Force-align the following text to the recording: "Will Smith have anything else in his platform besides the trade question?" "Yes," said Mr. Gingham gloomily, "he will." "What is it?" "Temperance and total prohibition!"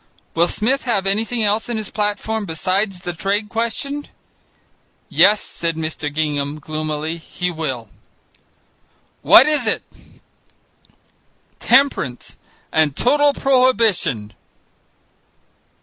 "Will 0.33 0.47
Smith 0.47 0.85
have 0.85 1.05
anything 1.05 1.43
else 1.43 1.69
in 1.69 1.77
his 1.77 1.91
platform 1.91 2.45
besides 2.47 3.01
the 3.01 3.13
trade 3.13 3.49
question?" 3.49 4.07
"Yes," 5.09 5.41
said 5.41 5.75
Mr. 5.75 6.11
Gingham 6.11 6.57
gloomily, 6.57 7.17
"he 7.17 7.51
will." 7.51 7.91
"What 9.21 9.45
is 9.45 9.67
it?" 9.67 9.83
"Temperance 11.59 12.35
and 12.71 12.95
total 12.95 13.31
prohibition!" 13.35 14.33